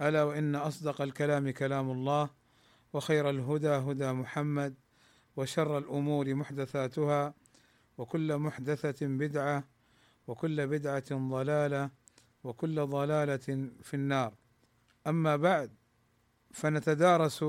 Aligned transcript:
ألا 0.00 0.22
وإن 0.22 0.54
أصدق 0.54 1.00
الكلام 1.00 1.50
كلام 1.50 1.90
الله 1.90 2.30
وخير 2.92 3.30
الهدى 3.30 3.68
هدى 3.68 4.12
محمد 4.12 4.74
وشر 5.36 5.78
الأمور 5.78 6.34
محدثاتها 6.34 7.34
وكل 7.98 8.38
محدثة 8.38 9.06
بدعة 9.06 9.64
وكل 10.26 10.66
بدعة 10.66 11.04
ضلالة 11.12 11.90
وكل 12.44 12.86
ضلالة 12.86 13.68
في 13.82 13.94
النار. 13.94 14.34
أما 15.06 15.36
بعد 15.36 15.70
فنتدارس 16.52 17.44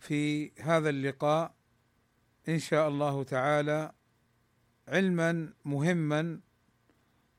في 0.00 0.52
هذا 0.60 0.88
اللقاء 0.90 1.54
إن 2.48 2.58
شاء 2.58 2.88
الله 2.88 3.22
تعالى 3.22 3.92
علما 4.88 5.52
مهما 5.64 6.40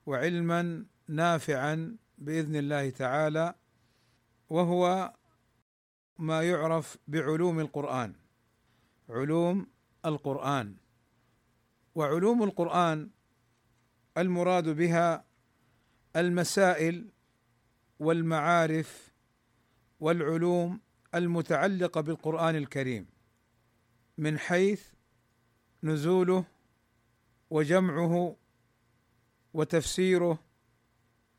وعلما 0.06 0.86
نافعا 1.08 1.98
بإذن 2.18 2.56
الله 2.56 2.90
تعالى. 2.90 3.56
وهو 4.50 5.14
ما 6.18 6.44
يعرف 6.44 6.98
بعلوم 7.08 7.60
القرآن 7.60 8.14
علوم 9.10 9.68
القرآن. 10.06 10.76
وعلوم 11.96 12.44
القرآن 12.44 13.10
المراد 14.18 14.70
بها 14.70 15.26
المسائل 16.16 17.10
والمعارف 18.00 19.12
والعلوم 20.00 20.80
المتعلقة 21.16 22.02
بالقرآن 22.02 22.56
الكريم 22.56 23.06
من 24.18 24.40
حيث 24.40 24.88
نزوله 25.84 26.46
وجمعه 27.50 28.36
وتفسيره 29.54 30.40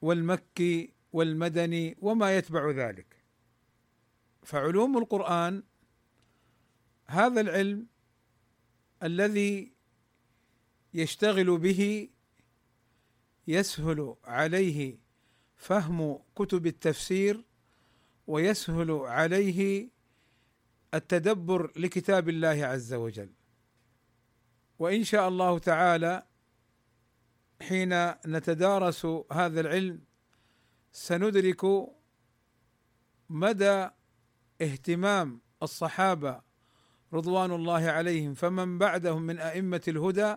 والمكي 0.02 0.92
والمدني 1.12 1.96
وما 2.00 2.36
يتبع 2.36 2.70
ذلك. 2.70 3.16
فعلوم 4.42 4.98
القرآن 4.98 5.62
هذا 7.06 7.40
العلم 7.40 7.86
الذي 9.02 9.72
يشتغل 10.94 11.58
به 11.58 12.08
يسهل 13.46 14.16
عليه 14.24 14.98
فهم 15.56 16.18
كتب 16.36 16.66
التفسير 16.66 17.44
ويسهل 18.26 18.90
عليه 18.90 19.90
التدبر 20.94 21.72
لكتاب 21.76 22.28
الله 22.28 22.48
عز 22.64 22.94
وجل. 22.94 23.32
وإن 24.78 25.04
شاء 25.04 25.28
الله 25.28 25.58
تعالى 25.58 26.26
حين 27.62 28.10
نتدارس 28.10 29.06
هذا 29.32 29.60
العلم 29.60 30.07
سندرك 30.92 31.64
مدى 33.30 33.88
اهتمام 34.62 35.40
الصحابة 35.62 36.40
رضوان 37.12 37.52
الله 37.52 37.88
عليهم 37.90 38.34
فمن 38.34 38.78
بعدهم 38.78 39.22
من 39.22 39.38
أئمة 39.38 39.82
الهدى 39.88 40.34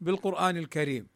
بالقرآن 0.00 0.56
الكريم 0.56 1.08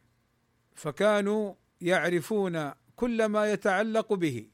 فكانوا 0.75 1.53
يعرفون 1.81 2.71
كل 2.95 3.25
ما 3.25 3.51
يتعلق 3.51 4.13
به 4.13 4.49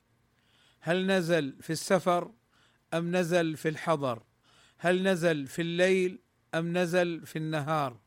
هل 0.80 1.08
نزل 1.08 1.58
في 1.62 1.70
السفر 1.70 2.32
أم 2.94 3.16
نزل 3.16 3.58
في 3.58 3.70
الحضر 3.70 4.24
هل 4.78 5.04
نزل 5.04 5.48
في 5.48 5.62
الليل 5.62 6.20
أم 6.56 6.78
نزل 6.78 7.26
في 7.26 7.36
النهار 7.36 8.00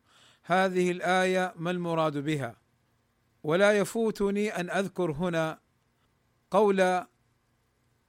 هذه 0.43 0.91
الآية 0.91 1.55
ما 1.57 1.71
المراد 1.71 2.19
بها؟ 2.19 2.57
ولا 3.43 3.73
يفوتني 3.73 4.49
أن 4.51 4.71
أذكر 4.71 5.13
هنا 5.13 5.61
قول 6.51 6.81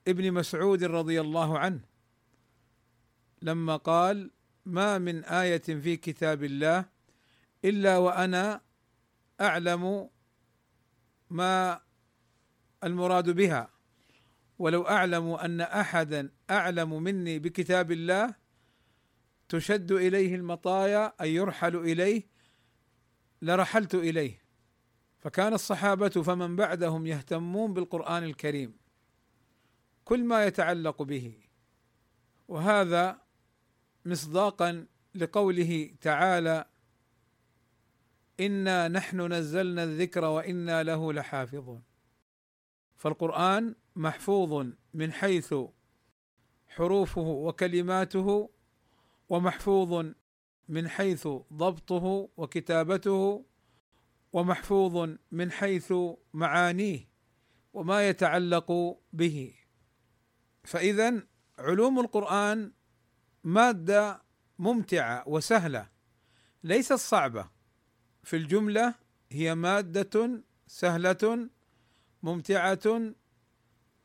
ابن 0.08 0.32
مسعود 0.32 0.84
رضي 0.84 1.22
الله 1.22 1.60
عنه 1.60 1.80
لما 3.42 3.76
قال 3.76 4.32
ما 4.66 4.98
من 4.98 5.24
آية 5.24 5.58
في 5.58 5.98
كتاب 5.98 6.44
الله 6.44 6.86
إلا 7.66 7.98
وأنا 7.98 8.62
أعلم 9.42 10.10
ما 11.30 11.82
المراد 12.84 13.30
بها. 13.30 13.70
ولو 14.60 14.82
أعلم 14.88 15.30
أن 15.32 15.62
أحدا 15.62 16.30
أعلم 16.50 17.04
مني 17.04 17.40
بكتاب 17.40 17.92
الله 17.92 18.36
تشد 19.50 19.92
إليه 19.92 20.36
المطايا 20.36 21.14
أي 21.22 21.36
يرحل 21.36 21.76
إليه 21.76 22.24
لرحلت 23.42 23.96
إليه. 23.96 24.47
فكان 25.20 25.54
الصحابة 25.54 26.10
فمن 26.10 26.56
بعدهم 26.56 27.08
يهتمون 27.08 27.74
بالقرآن 27.74 28.24
الكريم 28.24 28.78
كل 30.06 30.24
ما 30.24 30.46
يتعلق 30.46 31.02
به. 31.02 31.38
وهذا 32.48 33.22
مصداقا 34.06 34.86
لقوله 35.16 35.92
تعالى 36.02 36.66
إنا 38.40 38.88
نحن 38.88 39.34
نزلنا 39.34 39.84
الذكر 39.84 40.26
وإنا 40.26 40.84
له 40.84 41.14
لحافظون. 41.14 41.84
فالقرآن 42.98 43.76
محفوظ 43.96 44.68
من 44.94 45.14
حيث 45.14 45.54
حروفه 46.68 47.22
وكلماته 47.22 48.50
ومحفوظ 49.30 50.06
من 50.70 50.88
حيث 50.88 51.28
ضبطه 51.54 52.30
وكتابته 52.38 53.46
ومحفوظ 54.34 55.10
من 55.32 55.52
حيث 55.52 55.94
معانيه 56.34 57.10
وما 57.74 58.10
يتعلق 58.10 58.98
به. 59.14 59.54
فاذا 60.64 61.24
علوم 61.60 62.00
القرآن 62.00 62.72
مادة 63.44 64.22
ممتعة 64.60 65.28
وسهلة 65.28 65.90
ليست 66.64 66.94
صعبة. 66.94 67.50
في 68.24 68.36
الجملة 68.36 68.96
هي 69.32 69.56
مادة 69.56 70.44
سهلة 70.68 71.50
ممتعة 72.24 73.14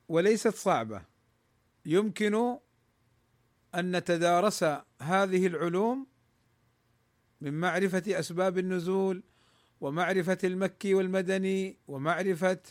وليست 0.09 0.55
صعبة. 0.55 1.05
يمكن 1.87 2.59
أن 3.75 3.97
نتدارس 3.97 4.65
هذه 5.03 5.47
العلوم 5.47 6.07
من 7.41 7.61
معرفة 7.61 8.03
أسباب 8.09 8.59
النزول 8.59 9.23
ومعرفة 9.83 10.39
المكي 10.45 10.95
والمدني 10.95 11.79
ومعرفة 11.89 12.63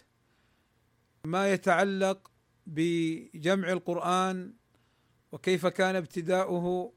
ما 1.26 1.54
يتعلق 1.54 2.32
بجمع 2.68 3.72
القرآن 3.72 4.54
وكيف 5.32 5.68
كان 5.68 5.96
ابتداؤه 5.96 6.94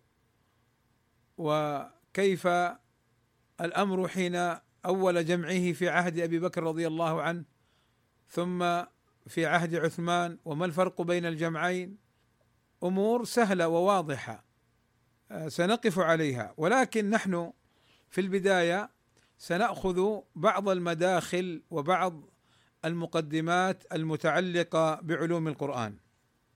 وكيف 1.38 2.48
الأمر 3.60 4.08
حين 4.08 4.58
أول 4.86 5.24
جمعه 5.24 5.72
في 5.72 5.88
عهد 5.88 6.18
أبي 6.18 6.38
بكر 6.38 6.62
رضي 6.62 6.86
الله 6.86 7.22
عنه 7.22 7.44
ثم 8.28 8.82
في 9.26 9.46
عهد 9.46 9.74
عثمان 9.74 10.38
وما 10.44 10.64
الفرق 10.64 11.02
بين 11.02 11.26
الجمعين؟ 11.26 11.98
أمور 12.82 13.24
سهلة 13.24 13.68
وواضحة 13.68 14.44
سنقف 15.48 15.98
عليها. 15.98 16.54
ولكن 16.56 17.10
نحن 17.10 17.52
في 18.10 18.20
البداية 18.20 18.93
سنأخذ 19.44 20.20
بعض 20.34 20.68
المداخل 20.68 21.62
وبعض 21.70 22.22
المقدمات 22.84 23.84
المتعلقة 23.92 25.00
بعلوم 25.00 25.48
القرآن. 25.48 25.96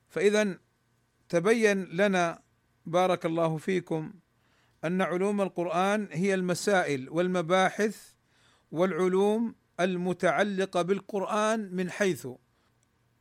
فإذا 0.08 0.58
تبين 1.28 1.84
لنا 1.84 2.42
بارك 2.86 3.26
الله 3.26 3.56
فيكم 3.56 4.12
أن 4.84 5.02
علوم 5.02 5.40
القرآن 5.40 6.08
هي 6.12 6.34
المسائل 6.34 7.10
والمباحث 7.10 8.12
والعلوم 8.72 9.54
المتعلقة 9.80 10.82
بالقرآن 10.82 11.74
من 11.74 11.90
حيث 11.90 12.28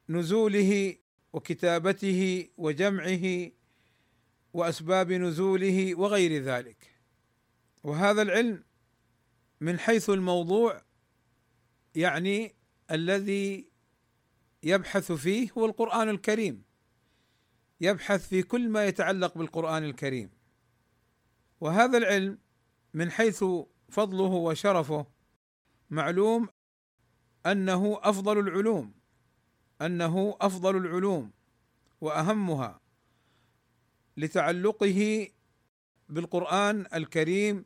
نزوله 0.10 0.96
وكتابته 1.34 2.50
وجمعه 2.58 3.52
وأسباب 4.54 5.12
نزوله 5.12 5.96
وغير 5.96 6.44
ذلك. 6.44 6.88
وهذا 7.84 8.22
العلم 8.22 8.67
من 9.62 9.80
حيث 9.80 10.10
الموضوع 10.10 10.82
يعني 11.96 12.56
الذي 12.92 13.70
يبحث 14.64 15.12
فيه 15.12 15.52
هو 15.58 15.66
القرآن 15.66 16.10
الكريم. 16.10 16.64
يبحث 17.82 18.28
في 18.28 18.44
كل 18.44 18.70
ما 18.70 18.86
يتعلق 18.86 19.38
بالقرآن 19.38 19.84
الكريم. 19.84 20.30
وهذا 21.62 21.98
العلم 21.98 22.38
من 22.94 23.12
حيث 23.12 23.44
فضله 23.90 24.24
وشرفه 24.24 25.06
معلوم 25.90 26.50
أنه 27.46 28.00
أفضل 28.04 28.40
العلوم 28.40 28.94
أنه 29.82 30.38
أفضل 30.42 30.78
العلوم 30.78 31.32
وأهمها 32.02 32.80
لتعلقه 34.18 35.28
بالقرآن 36.10 36.86
الكريم 36.94 37.66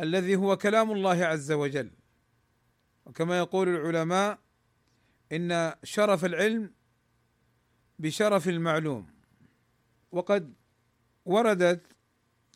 الذي 0.00 0.36
هو 0.36 0.56
كلام 0.56 0.92
الله 0.92 1.24
عز 1.24 1.52
وجل. 1.52 1.90
وكما 3.06 3.38
يقول 3.38 3.68
العلماء 3.68 4.38
إن 5.32 5.74
شرف 5.84 6.24
العلم 6.24 6.74
بشرف 7.98 8.48
المعلوم. 8.48 9.06
وقد 10.12 10.54
وردت 11.24 11.86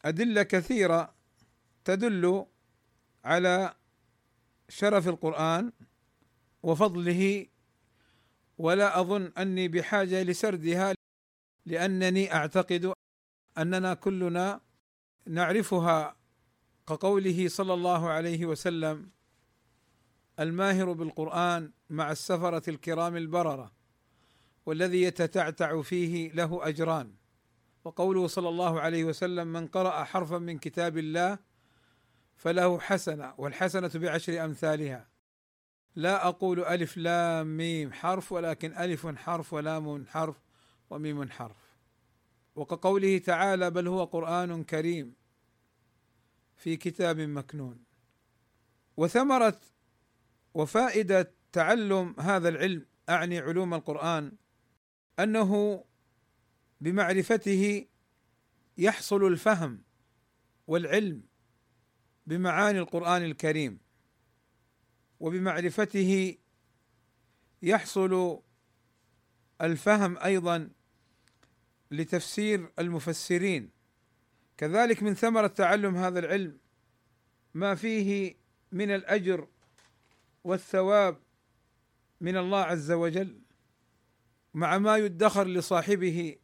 أدلة 0.04 0.42
كثيرة 0.42 1.14
تدل 1.84 2.46
على 3.24 3.74
شرف 4.68 5.08
القرآن 5.08 5.72
وفضله 6.62 7.46
ولا 8.58 9.00
أظن 9.00 9.32
أني 9.38 9.68
بحاجة 9.68 10.22
لسردها 10.22 10.94
لأنني 11.66 12.34
أعتقد 12.34 12.92
أننا 13.58 13.94
كلنا 13.94 14.60
نعرفها 15.26 16.16
كقوله 16.86 17.48
صلى 17.48 17.74
الله 17.74 18.10
عليه 18.10 18.46
وسلم 18.46 19.10
الماهر 20.40 20.92
بالقرآن 20.92 21.72
مع 21.90 22.10
السفرة 22.12 22.70
الكرام 22.70 23.16
البررة 23.16 23.72
والذي 24.66 25.02
يتتعتع 25.02 25.82
فيه 25.82 26.32
له 26.32 26.68
أجران. 26.68 27.14
وقوله 27.84 28.26
صلى 28.26 28.48
الله 28.48 28.80
عليه 28.80 29.04
وسلم 29.04 29.46
من 29.48 29.66
قرأ 29.66 30.04
حرفا 30.04 30.38
من 30.38 30.58
كتاب 30.58 30.98
الله 30.98 31.38
فله 32.36 32.78
حسنة 32.78 33.34
والحسنة 33.38 33.90
بعشر 33.94 34.44
أمثالها. 34.44 35.08
لا 35.96 36.28
أقول 36.28 36.64
ألف 36.64 36.96
لام 36.96 37.56
ميم 37.56 37.92
حرف 37.92 38.32
ولكن 38.32 38.76
ألف 38.76 39.06
حرف 39.06 39.52
ولام 39.52 40.06
حرف 40.06 40.36
وميم 40.90 41.30
حرف. 41.30 41.56
وكقوله 42.56 43.18
تعالى 43.18 43.70
بل 43.70 43.88
هو 43.88 44.04
قرآن 44.04 44.64
كريم. 44.64 45.14
في 46.56 46.76
كتاب 46.76 47.20
مكنون. 47.20 47.84
وثمرة 48.96 49.60
وفائدة 50.54 51.32
تعلم 51.52 52.14
هذا 52.20 52.48
العلم 52.48 52.86
أعني 53.08 53.38
علوم 53.38 53.74
القرآن 53.74 54.32
أنه 55.18 55.84
بمعرفته 56.80 57.86
يحصل 58.78 59.26
الفهم 59.26 59.82
والعلم 60.66 61.22
بمعاني 62.26 62.78
القرآن 62.78 63.22
الكريم 63.22 63.78
وبمعرفته 65.20 66.36
يحصل 67.62 68.40
الفهم 69.60 70.18
أيضا 70.18 70.70
لتفسير 71.90 72.72
المفسرين 72.78 73.70
كذلك 74.56 75.02
من 75.02 75.14
ثمرة 75.14 75.46
تعلم 75.46 75.96
هذا 75.96 76.18
العلم 76.18 76.58
ما 77.54 77.74
فيه 77.74 78.34
من 78.72 78.90
الأجر 78.90 79.48
والثواب 80.44 81.18
من 82.20 82.36
الله 82.36 82.60
عز 82.60 82.92
وجل 82.92 83.40
مع 84.54 84.78
ما 84.78 84.96
يدخر 84.96 85.46
لصاحبه 85.46 86.36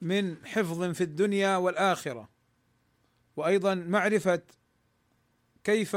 من 0.00 0.46
حفظ 0.46 0.82
في 0.82 1.00
الدنيا 1.00 1.56
والآخرة. 1.56 2.28
وأيضا 3.36 3.74
معرفة 3.74 4.42
كيف 5.64 5.96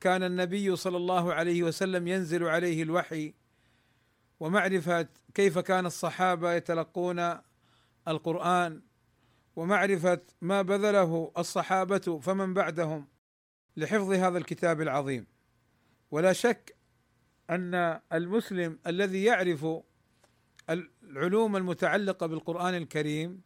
كان 0.00 0.22
النبي 0.22 0.76
صلى 0.76 0.96
الله 0.96 1.34
عليه 1.34 1.62
وسلم 1.62 2.08
ينزل 2.08 2.44
عليه 2.44 2.82
الوحي 2.82 3.34
ومعرفة 4.40 5.08
كيف 5.34 5.58
كان 5.58 5.86
الصحابة 5.86 6.52
يتلقون 6.52 7.38
القرآن 8.08 8.82
ومعرفة 9.56 10.20
ما 10.40 10.62
بذله 10.62 11.32
الصحابة 11.38 12.20
فمن 12.22 12.54
بعدهم 12.54 13.08
لحفظ 13.76 14.12
هذا 14.12 14.38
الكتاب 14.38 14.80
العظيم. 14.80 15.26
ولا 16.10 16.32
شك 16.32 16.76
أن 17.50 18.00
المسلم 18.12 18.78
الذي 18.86 19.24
يعرف 19.24 19.66
العلوم 21.02 21.56
المتعلقة 21.56 22.26
بالقرآن 22.26 22.74
الكريم 22.74 23.42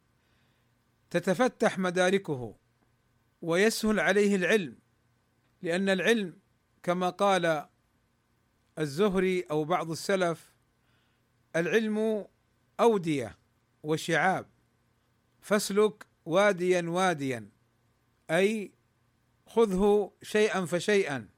تتفتح 1.09 1.79
مداركه 1.79 2.55
ويسهل 3.41 3.99
عليه 3.99 4.35
العلم 4.35 4.75
لأن 5.61 5.89
العلم 5.89 6.39
كما 6.83 7.09
قال 7.09 7.67
الزهري 8.79 9.41
أو 9.41 9.63
بعض 9.63 9.91
السلف 9.91 10.53
العلم 11.55 12.25
أودية 12.79 13.37
وشعاب. 13.83 14.45
فاسلك 15.47 16.07
واديا 16.25 16.81
واديا. 16.81 17.49
أي 18.31 18.71
خذه 19.45 20.11
شيئا 20.21 20.65
فشيئا. 20.65 21.29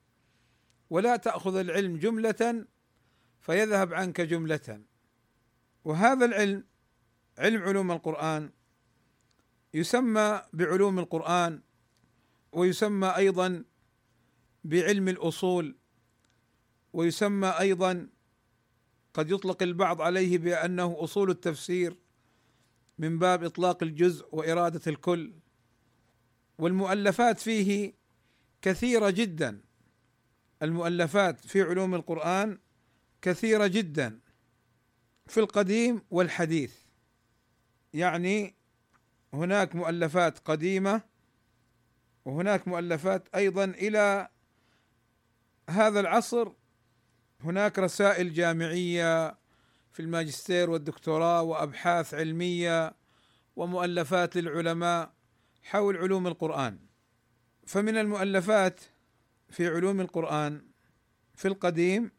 ولا 0.90 1.16
تأخذ 1.16 1.56
العلم 1.56 1.98
جملة 1.98 2.66
فيذهب 3.40 3.94
عنك 3.94 4.22
جملة. 4.22 4.82
وهذا 5.86 6.26
العلم 6.26 6.64
علم 7.38 7.62
علوم 7.64 7.92
القرآن 7.92 8.52
يسمى 9.74 10.42
بعلوم 10.54 11.00
القرآن 11.00 11.62
ويسمى 12.52 13.08
أيضا 13.08 13.64
بعلم 14.64 15.08
الأصول 15.10 15.78
ويسمى 16.94 17.48
أيضا 17.48 18.10
قد 19.14 19.32
يطلق 19.32 19.64
البعض 19.64 20.02
عليه 20.02 20.38
بأنه 20.38 20.98
أصول 21.00 21.30
التفسير. 21.30 21.98
من 23.00 23.20
باب 23.20 23.44
إطلاق 23.44 23.84
الجزء 23.84 24.28
وإرادة 24.32 24.82
الكل. 24.88 25.34
والمؤلفات 26.58 27.40
فيه 27.40 27.94
كثيرة 28.62 29.10
جدا. 29.10 29.62
المؤلفات 30.62 31.46
في 31.46 31.62
علوم 31.62 31.96
القرآن 31.96 32.60
كثيرة 33.22 33.68
جدا. 33.68 34.20
في 35.28 35.40
القديم 35.40 36.02
والحديث. 36.12 36.76
يعني 37.94 38.56
هناك 39.34 39.76
مؤلفات 39.76 40.40
قديمة 40.40 41.02
وهناك 42.26 42.68
مؤلفات 42.68 43.28
أيضا 43.36 43.64
إلى 43.64 44.30
هذا 45.70 46.00
العصر. 46.00 46.52
هناك 47.44 47.80
رسائل 47.80 48.34
جامعية 48.34 49.38
في 49.92 50.00
الماجستير 50.00 50.70
والدكتوراه 50.70 51.42
وأبحاث 51.42 52.14
علمية 52.14 52.99
ومؤلفات 53.60 54.36
للعلماء 54.36 55.14
حول 55.64 55.98
علوم 55.98 56.28
القرآن. 56.28 56.80
فمن 57.68 57.98
المؤلفات 57.98 58.82
في 59.50 59.68
علوم 59.68 60.02
القرآن 60.02 60.62
في 61.36 61.48
القديم 61.48 62.12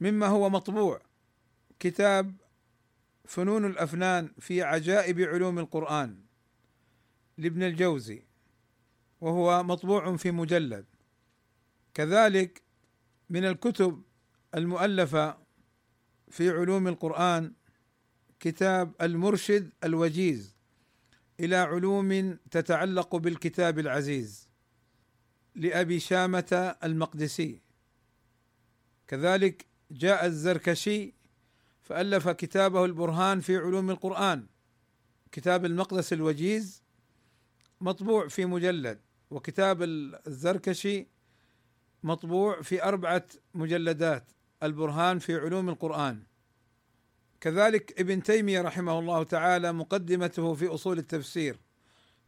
مما 0.00 0.26
هو 0.26 0.50
مطبوع 0.50 1.00
كتاب 1.80 2.34
فنون 3.24 3.64
الأفنان 3.64 4.32
في 4.38 4.62
عجائب 4.62 5.20
علوم 5.20 5.58
القرآن 5.58 6.20
لابن 7.38 7.62
الجوزي 7.62 8.22
وهو 9.20 9.62
مطبوع 9.62 10.16
في 10.16 10.30
مجلد. 10.30 10.86
كذلك 11.94 12.62
من 13.30 13.44
الكتب 13.44 14.02
المؤلفة 14.54 15.38
في 16.30 16.50
علوم 16.50 16.88
القرآن 16.88 17.52
كتاب 18.40 18.92
المرشد 19.02 19.72
الوجيز 19.84 20.57
إلى 21.40 21.56
علوم 21.56 22.38
تتعلق 22.50 23.16
بالكتاب 23.16 23.78
العزيز 23.78 24.48
لأبي 25.54 26.00
شامة 26.00 26.76
المقدسي. 26.84 27.60
كذلك 29.06 29.66
جاء 29.90 30.26
الزركشي 30.26 31.14
فألف 31.82 32.28
كتابه 32.28 32.84
البرهان 32.84 33.40
في 33.40 33.56
علوم 33.56 33.90
القرآن. 33.90 34.46
كتاب 35.32 35.64
المقدس 35.64 36.12
الوجيز 36.12 36.82
مطبوع 37.80 38.28
في 38.28 38.44
مجلد 38.44 39.00
وكتاب 39.30 39.82
الزركشي 39.82 41.06
مطبوع 42.02 42.62
في 42.62 42.84
أربعة 42.84 43.26
مجلدات 43.54 44.30
البرهان 44.62 45.18
في 45.18 45.36
علوم 45.36 45.68
القرآن. 45.68 46.22
كذلك 47.40 48.00
ابن 48.00 48.22
تيمية 48.22 48.62
رحمه 48.62 48.98
الله 48.98 49.22
تعالى 49.22 49.72
مقدمته 49.72 50.54
في 50.54 50.66
أصول 50.66 50.98
التفسير 50.98 51.60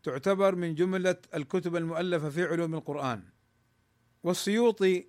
تعتبر 0.03 0.55
من 0.55 0.75
جملة 0.75 1.17
الكتب 1.35 1.77
المؤلفة 1.77 2.31
في 2.31 2.45
علوم 2.45 2.75
القرآن. 2.75 3.23
والسيوطي 4.23 5.07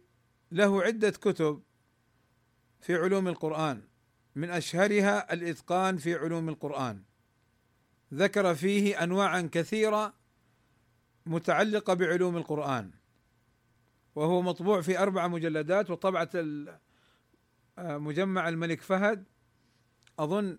له 0.51 0.83
عدة 0.83 1.09
كتب 1.09 1.63
في 2.79 2.95
علوم 2.95 3.27
القرآن 3.27 3.81
من 4.35 4.49
أشهرها 4.49 5.33
الإتقان 5.33 5.97
في 5.97 6.15
علوم 6.15 6.49
القرآن. 6.49 7.03
ذكر 8.13 8.55
فيه 8.55 9.03
انواعا 9.03 9.49
كثيرة 9.51 10.13
متعلقة 11.25 11.93
بعلوم 11.93 12.37
القرآن 12.37 12.91
وهو 14.15 14.41
مطبوع 14.41 14.81
في 14.81 14.99
أربع 14.99 15.27
مجلدات 15.27 15.89
وطبعة 15.89 16.29
آه، 17.77 17.97
مجمع 17.97 18.49
الملك 18.49 18.81
فهد 18.81 19.23
أظن 20.23 20.57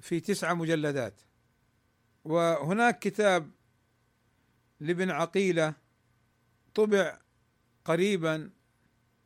في 0.00 0.20
تسعه 0.20 0.54
مجلدات. 0.54 1.20
وهناك 2.24 2.98
كتاب 2.98 3.50
لابن 4.80 5.10
عقيلة 5.10 5.74
طبع 6.74 7.18
قريبا 7.84 8.50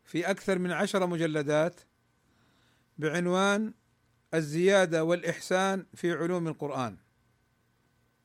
في 0.05 0.31
أكثر 0.31 0.59
من 0.59 0.73
عشر 0.73 1.07
مجلدات 1.07 1.81
بعنوان 2.99 3.75
الزيادة 4.35 5.05
والإحسان 5.05 5.87
في 5.95 6.13
علوم 6.13 6.49
القرآن. 6.49 6.97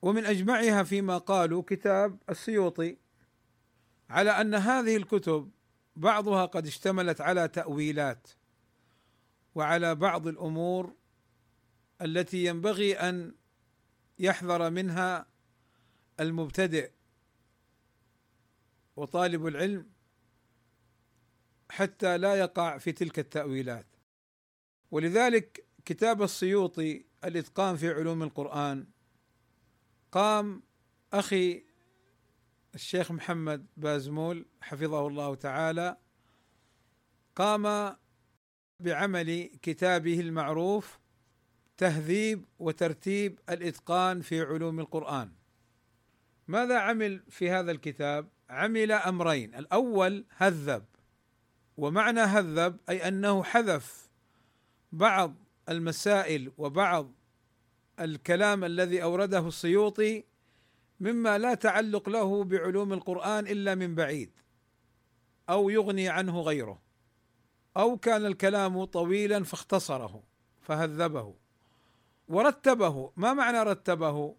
ومن 0.02 0.26
أجمعها 0.26 0.84
فيما 0.84 1.18
قالوا 1.18 1.64
كتاب 1.68 2.18
السيوطي 2.30 2.98
على 4.10 4.32
أن 4.32 4.56
هذه 4.56 4.98
الكتب 4.98 5.52
بعضها 5.96 6.46
قد 6.46 6.68
اشتملت 6.68 7.22
على 7.22 7.48
تأويلات 7.48 8.28
وعلى 9.56 9.96
بعض 9.96 10.28
الأمور 10.28 10.94
التي 12.02 12.46
ينبغي 12.46 12.94
أن 12.94 13.36
يحذر 14.20 14.70
منها 14.70 15.28
المبتدئ 16.20 16.92
وطالب 18.96 19.48
العلم 19.48 19.92
حتى 21.70 22.18
لا 22.18 22.36
يقع 22.36 22.78
في 22.78 22.92
تلك 22.92 23.20
التأويلات. 23.20 23.86
ولذلك 24.92 25.66
كتاب 25.86 26.22
السيوطي 26.22 27.06
الإتقان 27.24 27.78
في 27.78 27.90
علوم 27.90 28.24
القرآن 28.24 28.88
قام 30.12 30.64
أخي 31.14 31.64
الشيخ 32.76 33.12
محمد 33.12 33.68
بازمول 33.78 34.46
حفظه 34.62 35.08
الله 35.08 35.36
تعالى 35.36 35.98
قام 37.36 37.96
بعمل 38.80 39.50
كتابه 39.62 40.20
المعروف 40.20 41.00
تهذيب 41.82 42.46
وترتيب 42.60 43.40
الإتقان 43.50 44.22
في 44.22 44.42
علوم 44.42 44.80
القرآن. 44.80 45.32
ماذا 46.48 46.80
عمل 46.80 47.24
في 47.30 47.50
هذا 47.50 47.72
الكتاب؟ 47.72 48.28
عمل 48.50 48.92
أمرين. 48.92 49.56
الأول 49.56 50.26
هذب. 50.38 50.86
ومعنى 51.78 52.20
هذب 52.20 52.78
أي 52.90 53.08
أنه 53.08 53.44
حذف 53.44 54.10
بعض 54.92 55.36
المسائل 55.70 56.52
وبعض 56.58 57.12
الكلام 58.00 58.64
الذي 58.64 59.04
أورده 59.04 59.48
السيوطي 59.48 60.24
مما 61.00 61.38
لا 61.38 61.54
تعلق 61.54 62.10
له 62.10 62.44
بعلوم 62.44 62.94
القرآن 62.94 63.48
إلا 63.48 63.76
من 63.76 63.96
بعيد 63.96 64.32
أو 65.50 65.70
يغني 65.70 66.10
عنه 66.10 66.42
غيره 66.42 66.82
أو 67.78 67.98
كان 67.98 68.26
الكلام 68.26 68.84
طويلا 68.84 69.44
فاختصره 69.44 70.24
فهذبه. 70.62 71.41
ورتبه. 72.32 73.12
ما 73.16 73.34
معنى 73.34 73.64
رتبه؟ 73.64 74.36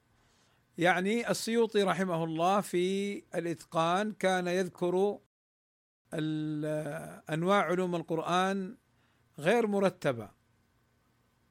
يعني 0.79 1.31
السيوطي 1.31 1.83
رحمه 1.83 2.25
الله 2.25 2.61
في 2.61 3.17
الإتقان 3.35 4.13
كان 4.13 4.47
يذكر 4.47 5.19
أنواع 7.35 7.63
علوم 7.63 7.97
القرآن 7.97 8.77
غير 9.39 9.67
مرتبة. 9.67 10.31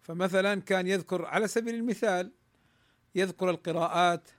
فمثلا 0.02 0.62
كان 0.62 0.88
يذكر 0.88 1.26
على 1.26 1.48
سبيل 1.48 1.76
المثال 1.76 2.32
يذكر 3.16 3.50
القراءات 3.50 4.30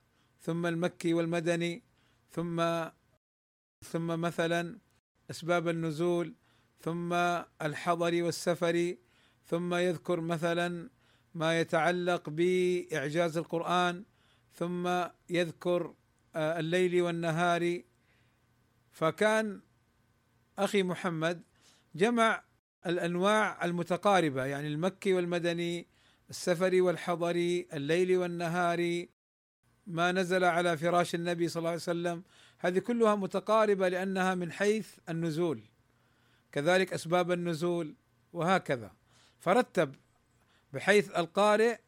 ثم 0.40 0.66
المكي 0.66 1.14
والمدني 1.14 1.82
ثم 2.30 2.85
ثم 3.82 4.06
مثلا 4.06 4.78
أسباب 5.30 5.68
النزول 5.68 6.35
ثم 6.80 7.12
الحضر 7.62 8.23
والسفر 8.23 8.97
ثم 9.44 9.75
يذكر 9.75 10.21
مثلا 10.21 10.90
ما 11.34 11.60
يتعلق 11.60 12.30
بإعجاز 12.30 13.36
القرآن 13.36 14.04
ثم 14.54 15.04
يذكر 15.30 15.94
آه، 16.36 16.58
الليل 16.60 17.02
والنهار. 17.02 17.82
فكان 18.90 19.60
أخي 20.58 20.82
محمد 20.82 21.42
جمع 21.94 22.42
الأنواع 22.86 23.64
المتقاربة 23.64 24.44
يعني 24.44 24.68
المكي 24.68 25.12
والمدني 25.12 25.88
السفري 26.30 26.80
والحضري 26.80 27.68
الليل 27.72 28.16
والنهار. 28.16 29.06
ما 29.86 30.12
نزل 30.12 30.44
على 30.44 30.76
فراش 30.76 31.14
النبي 31.14 31.48
صلى 31.48 31.60
الله 31.60 31.70
عليه 31.70 31.80
وسلم. 31.80 32.22
هذه 32.58 32.78
كلها 32.78 33.14
متقاربة 33.14 33.88
لأنها 33.88 34.34
من 34.34 34.52
حيث 34.52 34.98
النزول. 35.08 35.62
كذلك 36.52 36.92
أسباب 36.92 37.32
النزول 37.32 37.94
وهكذا. 38.32 38.92
فرتب 39.38 39.94
بحيث 40.72 41.10
القارئ 41.10 41.78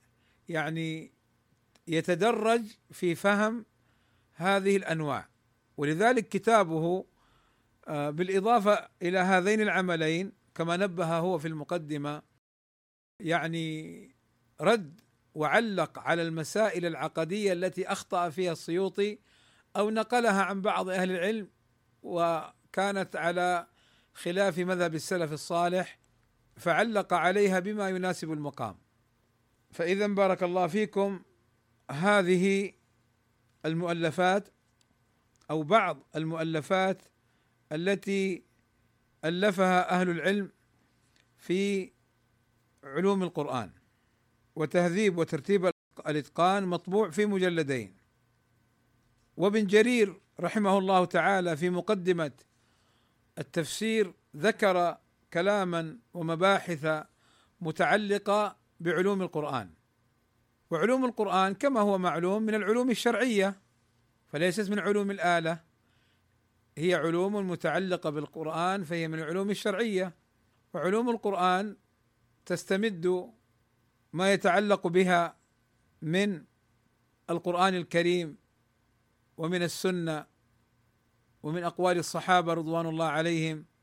يعني 0.49 1.13
يتدرج 1.87 2.63
في 2.91 3.15
فهم 3.15 3.67
هذه 4.35 4.77
الأنواع. 4.77 5.29
ولذلك 5.77 6.29
كتابه 6.29 7.05
آه، 7.89 8.11
بالإضافة 8.11 8.89
إلى 9.03 9.19
هذين 9.19 9.61
العملين 9.61 10.33
كما 10.55 10.77
نبه 10.77 11.19
هو 11.19 11.39
في 11.39 11.49
المقدمة 11.49 12.23
يعني 13.21 14.11
رد 14.61 15.01
وعلق 15.35 15.99
على 15.99 16.23
المسائل 16.23 16.87
العقدية 16.87 17.53
التي 17.53 17.89
أخطأ 17.89 18.31
فيها 18.31 18.53
السيوطي 18.53 19.19
أو 19.77 19.91
نقلها 19.91 20.43
عن 20.43 20.63
بعض 20.63 20.89
أهل 20.89 21.11
العلم 21.11 21.49
وكانت 22.03 23.17
على 23.17 23.67
خلاف 24.15 24.59
مذهب 24.59 24.95
السلف 24.95 25.33
الصالح 25.33 25.99
فعلق 26.57 27.13
عليها 27.15 27.59
بما 27.61 27.89
يناسب 27.89 28.33
المقام. 28.33 28.77
فاذا 29.71 30.07
بارك 30.07 30.43
الله 30.43 30.67
فيكم 30.67 31.23
هذه 31.91 32.73
المؤلفات 33.67 34.49
أو 35.51 35.63
بعض 35.63 35.99
المؤلفات 36.17 37.03
التي 37.73 38.43
ألفها 39.25 40.01
أهل 40.01 40.11
العلم 40.11 40.53
في 41.37 41.93
علوم 42.85 43.23
القرآن 43.23 43.71
وتهذيب 44.57 45.19
وترتيب 45.19 45.71
الإتقان 46.07 46.67
مطبوع 46.67 47.11
في 47.11 47.27
مجلدين. 47.27 47.97
وابن 49.37 49.67
جرير 49.67 50.21
رحمه 50.41 50.79
الله 50.79 51.05
تعالى 51.05 51.57
في 51.57 51.71
مقدمة 51.71 52.33
التفسير 53.39 54.15
ذكر 54.37 54.99
كلاما 55.35 55.99
ومباحث 56.15 57.05
متعلقة 57.61 58.57
بعلوم 58.81 59.23
القرآن. 59.23 59.71
وعلوم 60.71 61.05
القرآن 61.05 61.55
كما 61.55 61.81
هو 61.81 61.99
معلوم 61.99 62.43
من 62.43 62.55
العلوم 62.55 62.91
الشرعية 62.91 63.61
فليست 64.27 64.71
من 64.71 64.79
علوم 64.79 65.11
الآلة. 65.11 65.61
هي 66.79 66.95
علوم 66.95 67.51
متعلقة 67.51 68.11
بالقرآن 68.11 68.85
فهي 68.85 69.09
من 69.09 69.19
العلوم 69.19 69.51
الشرعية. 69.51 70.15
وعلوم 70.75 71.11
القرآن 71.11 71.77
تستمد 72.47 73.33
ما 74.13 74.33
يتعلق 74.33 74.87
بها 74.87 75.37
من 76.03 76.45
القرآن 77.31 77.75
الكريم 77.75 78.37
ومن 79.37 79.63
السنة 79.63 80.27
ومن 81.43 81.65
أقوال 81.65 81.99
الصحابة 81.99 82.55
رضوان 82.55 82.87
الله 82.87 83.07
عليهم. 83.07 83.74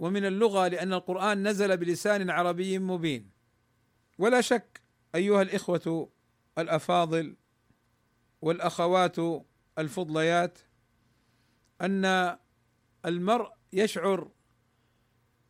ومن 0.00 0.24
اللغة 0.24 0.68
لأن 0.68 0.92
القرآن 0.92 1.48
نزل 1.48 1.76
بلسان 1.76 2.30
عربي 2.30 2.78
مبين. 2.78 3.30
ولا 4.18 4.40
شك 4.40 4.80
أيها 5.14 5.42
الإخوة 5.42 6.10
الأفاضل 6.58 7.36
والأخوات 8.42 9.16
الفضليات 9.78 10.58
أن 11.80 12.36
المرء 13.06 13.52
يشعر 13.72 14.30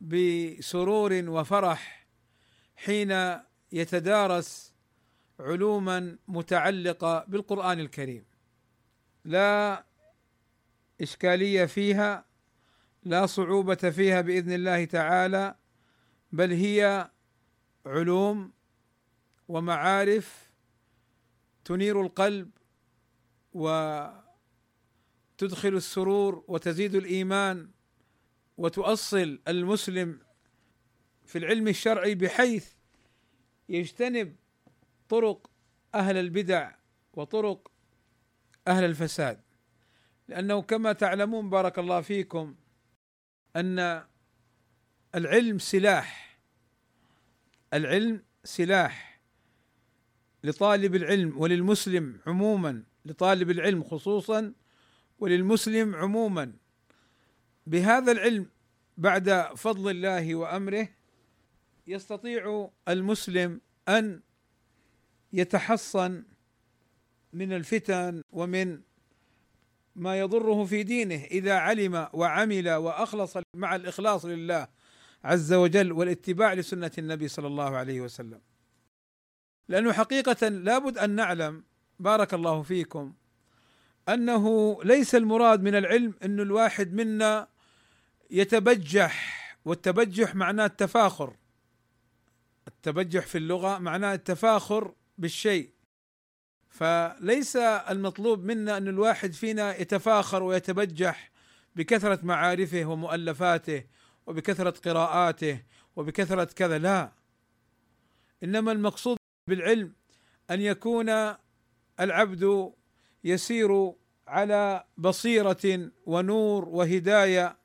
بسرور 0.01 1.23
وفرح 1.27 2.07
حين 2.75 3.39
يتدارس 3.71 4.73
علوما 5.39 6.17
متعلقة 6.27 7.25
بالقرآن 7.27 7.79
الكريم. 7.79 8.25
لا 9.25 9.85
إشكالية 11.01 11.65
فيها 11.65 12.30
لا 13.03 13.25
صعوبة 13.25 13.75
فيها 13.75 14.21
بإذن 14.21 14.51
الله 14.51 14.85
تعالى 14.85 15.55
بل 16.31 16.51
هي 16.51 17.11
علوم 17.85 18.51
ومعارف 19.47 20.51
تنير 21.65 22.01
القلب 22.01 22.51
وتدخل 23.53 24.23
السرور 25.63 26.43
وتزيد 26.47 26.95
الإيمان 26.95 27.69
وتؤصل 28.57 29.39
المسلم 29.47 30.19
في 31.25 31.37
العلم 31.37 31.67
الشرعي 31.67 32.15
بحيث 32.15 32.73
يجتنب 33.69 34.35
طرق 35.09 35.49
أهل 35.95 36.17
البدع 36.17 36.71
وطرق 37.13 37.71
أهل 38.67 38.83
الفساد. 38.83 39.41
لأنه 40.27 40.61
كما 40.61 40.93
تعلمون 40.93 41.49
بارك 41.49 41.79
الله 41.79 42.01
فيكم 42.01 42.55
أن 43.55 44.03
العلم 45.15 45.59
سلاح. 45.59 46.37
العلم 47.73 48.23
سلاح 48.43 49.21
لطالب 50.43 50.95
العلم 50.95 51.37
وللمسلم 51.37 52.19
عموما 52.27 52.83
لطالب 53.05 53.49
العلم 53.49 53.83
خصوصا 53.83 54.53
وللمسلم 55.19 55.95
عموما. 55.95 56.53
بهذا 57.67 58.11
العلم 58.11 58.45
بعد 58.97 59.49
فضل 59.55 59.91
الله 59.91 60.35
وأمره 60.35 60.87
يستطيع 61.87 62.69
المسلم 62.87 63.61
أن 63.89 64.21
يتحصن 65.33 66.23
من 67.33 67.53
الفتن 67.53 68.23
ومن 68.31 68.81
ما 69.95 70.19
يضره 70.19 70.65
في 70.65 70.83
دينه 70.83 71.15
إذا 71.15 71.53
علم 71.53 72.07
وعمل 72.13 72.69
وأخلص 72.69 73.37
مع 73.55 73.75
الإخلاص 73.75 74.25
لله 74.25 74.67
عز 75.23 75.53
وجل 75.53 75.91
والاتباع 75.91 76.53
لسنة 76.53 76.91
النبي 76.97 77.27
صلى 77.27 77.47
الله 77.47 77.77
عليه 77.77 78.01
وسلم. 78.01 78.41
لأنه 79.67 79.93
حقيقة 79.93 80.47
لابد 80.47 80.97
أن 80.97 81.09
نعلم 81.09 81.63
بارك 81.99 82.33
الله 82.33 82.61
فيكم 82.61 83.13
أنه 84.09 84.77
ليس 84.83 85.15
المراد 85.15 85.61
من 85.61 85.75
العلم 85.75 86.13
أن 86.23 86.39
الواحد 86.39 86.93
منا 86.93 87.47
يتبجح 88.31 89.41
والتبجح 89.65 90.35
معناه 90.35 90.65
التفاخر 90.65 91.35
التبجح 92.67 93.25
في 93.25 93.37
اللغة 93.37 93.77
معناه 93.77 94.13
التفاخر 94.13 94.93
بالشيء 95.17 95.69
فليس 96.71 97.55
المطلوب 97.55 98.43
منا 98.43 98.77
أن 98.77 98.87
الواحد 98.87 99.33
فينا 99.33 99.81
يتفاخر 99.81 100.43
ويتبجح 100.43 101.31
بكثرة 101.75 102.19
معارفه 102.23 102.85
ومؤلفاته 102.85 103.83
وبكثرة 104.27 104.69
قراءاته 104.69 105.63
وبكثرة 105.95 106.43
كذا 106.43 106.77
لا. 106.77 107.11
إنما 108.43 108.71
المقصود 108.71 109.17
بالعلم 109.47 109.93
أن 110.51 110.61
يكون 110.61 111.09
العبد 111.99 112.73
يسير 113.23 113.93
على 114.27 114.83
بصيرة 114.97 115.91
ونور 116.05 116.69
وهداية 116.69 117.57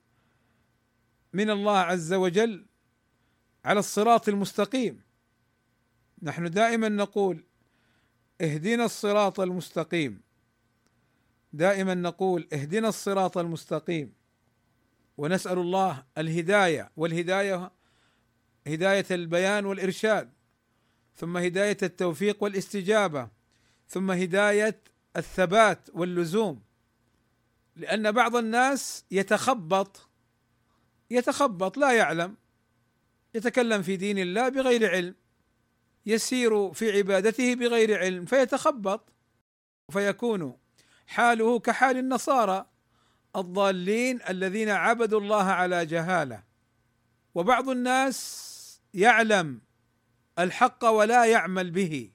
من 1.33 1.49
الله 1.49 1.77
عز 1.77 2.13
وجل 2.13 2.65
على 3.65 3.79
الصراط 3.79 4.29
المستقيم. 4.29 5.01
نحن 6.21 6.49
دائما 6.49 6.89
نقول 6.89 7.46
اهدنا 8.41 8.85
الصراط 8.85 9.39
المستقيم. 9.39 10.21
دائما 11.53 11.93
نقول 11.93 12.47
اهدنا 12.53 12.89
الصراط 12.89 13.37
المستقيم. 13.37 14.13
ونسأل 15.17 15.57
الله 15.57 16.03
الهداية 16.17 16.91
والهداية 16.97 17.71
هداية 18.67 19.05
البيان 19.11 19.65
والإرشاد 19.65 20.29
ثم 21.15 21.37
هداية 21.37 21.77
التوفيق 21.83 22.43
والاستجابة 22.43 23.29
ثم 23.87 24.11
هداية 24.11 24.79
الثبات 25.17 25.89
واللزوم. 25.93 26.61
لأن 27.75 28.11
بعض 28.11 28.35
الناس 28.35 29.05
يتخبط 29.11 30.09
يتخبط 31.09 31.77
لا 31.77 31.91
يعلم 31.91 32.35
يتكلم 33.33 33.81
في 33.81 33.95
دين 33.95 34.17
الله 34.17 34.49
بغير 34.49 34.89
علم. 34.91 35.15
يسير 36.07 36.73
في 36.73 36.97
عبادته 36.97 37.55
بغير 37.55 37.99
علم 37.99 38.25
فيتخبط 38.25 39.13
فيكون 39.91 40.57
حاله 41.07 41.59
كحال 41.59 41.97
النصارى 41.97 42.65
الضالين 43.35 44.19
الذين 44.29 44.69
عبدوا 44.69 45.19
الله 45.19 45.43
على 45.43 45.85
جهالة. 45.85 46.43
وبعض 47.35 47.69
الناس 47.69 48.81
يعلم 48.93 49.61
الحق 50.39 50.85
ولا 50.85 51.25
يعمل 51.25 51.71
به 51.71 52.11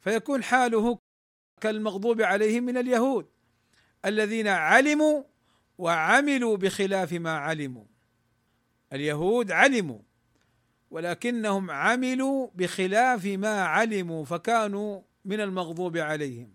فيكون 0.00 0.42
حاله 0.42 0.98
كالمغضوب 1.60 2.22
عليهم 2.22 2.62
من 2.64 2.76
اليهود 2.76 3.26
الذين 4.04 4.48
علموا 4.48 5.22
وعملوا 5.78 6.56
بخلاف 6.56 7.12
ما 7.12 7.38
علموا. 7.38 7.84
اليهود 8.92 9.52
علموا 9.52 10.00
ولكنهم 10.94 11.70
عملوا 11.70 12.50
بخلاف 12.54 13.26
ما 13.26 13.64
علموا 13.64 14.24
فكانوا 14.24 15.02
من 15.24 15.40
المغضوب 15.40 15.96
عليهم. 15.96 16.54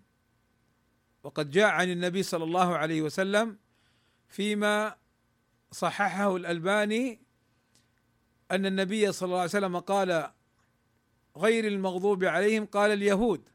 وقد 1.22 1.50
جاء 1.50 1.66
عن 1.66 1.90
النبي 1.90 2.22
صلى 2.22 2.44
الله 2.44 2.76
عليه 2.76 3.02
وسلم 3.02 3.58
فيما 4.28 4.96
صححه 5.70 6.36
الألباني 6.36 7.20
أن 8.50 8.66
النبي 8.66 9.12
صلى 9.12 9.26
الله 9.26 9.38
عليه 9.38 9.48
وسلم 9.48 9.78
قال 9.78 10.30
غير 11.36 11.66
المغضوب 11.66 12.24
عليهم 12.24 12.66
قال 12.66 12.90
اليهود 12.90 13.48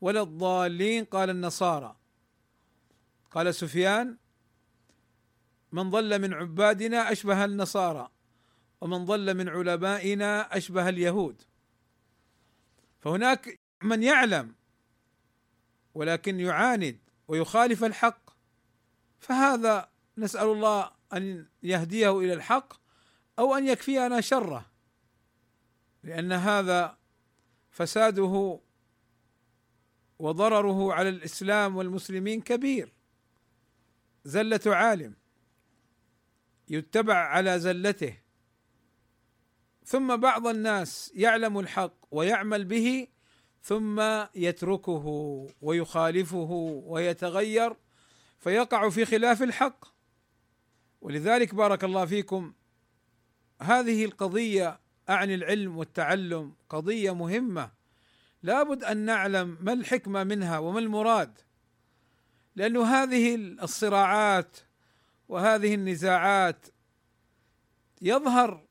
ولا 0.00 0.22
الضالين 0.22 1.04
قال 1.04 1.30
النصارى. 1.30 1.96
قال 3.30 3.54
سفيان 3.54 4.16
من 5.72 5.90
ضل 5.90 6.18
من 6.18 6.34
عبادنا 6.34 7.12
أشبه 7.12 7.44
النصارى. 7.44 8.17
ومن 8.80 9.04
ضل 9.04 9.34
من 9.34 9.48
علمائنا 9.48 10.56
أشبه 10.56 10.88
اليهود. 10.88 11.42
فهناك 13.00 13.60
من 13.82 14.02
يعلم 14.02 14.54
ولكن 15.94 16.40
يعاند 16.40 16.98
ويخالف 17.28 17.84
الحق. 17.84 18.30
فهذا 19.18 19.88
نسأل 20.18 20.46
الله 20.46 20.90
أن 21.12 21.46
يهديه 21.62 22.18
إلى 22.18 22.32
الحق 22.32 22.72
أو 23.38 23.54
أن 23.54 23.66
يكفينا 23.66 24.20
شره 24.20 24.66
لأن 26.02 26.32
هذا 26.32 26.98
فساده 27.70 28.60
وضرره 30.18 30.92
على 30.92 31.08
الإسلام 31.08 31.76
والمسلمين 31.76 32.40
كبير. 32.40 32.92
زلة 34.24 34.60
عالم 34.66 35.14
يتبع 36.68 37.14
على 37.14 37.58
زلته. 37.60 38.27
ثم 39.88 40.16
بعض 40.16 40.46
الناس 40.46 41.12
يعلم 41.14 41.58
الحق 41.58 41.94
ويعمل 42.10 42.64
به 42.64 43.06
ثم 43.62 44.02
يتركه 44.34 45.06
ويخالفه 45.60 46.50
ويتغير 46.86 47.76
فيقع 48.38 48.88
في 48.88 49.04
خلاف 49.04 49.42
الحق. 49.42 49.84
ولذلك 51.00 51.54
بارك 51.54 51.84
الله 51.84 52.06
فيكم 52.06 52.52
هذه 53.62 54.04
القضية 54.04 54.80
أعني 55.10 55.34
العلم 55.34 55.78
والتعلم 55.78 56.52
قضية 56.68 57.14
مهمة. 57.14 57.70
لابد 58.42 58.84
أن 58.84 58.96
نعلم 58.96 59.58
ما 59.60 59.72
الحكمة 59.72 60.24
منها 60.24 60.58
وما 60.58 60.78
المراد 60.78 61.38
لأن 62.56 62.76
هذه 62.76 63.34
الصراعات 63.34 64.56
وهذه 65.28 65.74
النزاعات 65.74 66.66
يظهر 68.02 68.67